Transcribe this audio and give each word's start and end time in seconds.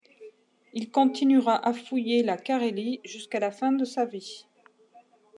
Il 0.73 0.89
continuera 0.89 1.57
à 1.63 1.73
fouiller 1.73 2.23
la 2.23 2.35
Carélie 2.35 3.01
jusqu'à 3.05 3.39
la 3.39 3.51
fin 3.51 3.71
de 3.71 3.85
sa 3.85 4.03
vie. 4.03 4.47